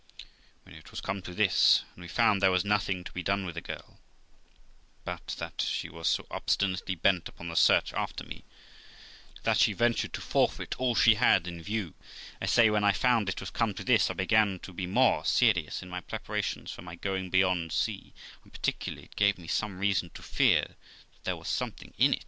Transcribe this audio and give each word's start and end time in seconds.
When 0.63 0.73
it 0.73 0.89
was 0.89 0.99
come 0.99 1.21
to 1.21 1.31
this, 1.35 1.83
and 1.93 2.01
we 2.01 2.07
found 2.07 2.41
there 2.41 2.49
was 2.49 2.65
nothing 2.65 3.03
to 3.03 3.11
be 3.11 3.21
done 3.21 3.45
with 3.45 3.53
the 3.53 3.61
girl, 3.61 3.99
but 5.03 5.27
that 5.37 5.61
she 5.61 5.89
was 5.89 6.07
so 6.07 6.25
obstinately 6.31 6.95
bent 6.95 7.29
upon 7.29 7.49
the 7.49 7.55
search 7.55 7.93
after 7.93 8.23
me, 8.23 8.43
that 9.43 9.59
she 9.59 9.73
ventured 9.73 10.11
to 10.13 10.19
forfeit 10.21 10.75
all 10.79 10.95
she 10.95 11.13
had 11.13 11.45
in 11.47 11.61
view; 11.61 11.93
I 12.41 12.47
say, 12.47 12.71
when 12.71 12.83
I 12.83 12.93
found 12.93 13.29
it 13.29 13.41
was 13.41 13.51
come 13.51 13.75
to 13.75 13.83
this, 13.83 14.09
I 14.09 14.15
began 14.15 14.57
to 14.63 14.73
be 14.73 14.87
more 14.87 15.23
serious 15.23 15.83
in 15.83 15.89
my 15.89 16.01
preparations 16.01 16.75
of 16.79 16.83
my 16.83 16.95
going 16.95 17.29
beyond 17.29 17.71
sea, 17.71 18.15
and 18.43 18.51
particularly, 18.51 19.03
it 19.03 19.15
gave 19.15 19.37
me 19.37 19.47
some 19.47 19.77
reason 19.77 20.09
to 20.15 20.23
fear 20.23 20.77
that 21.13 21.25
there 21.25 21.37
was 21.37 21.47
something 21.47 21.93
in 21.99 22.15
it. 22.15 22.19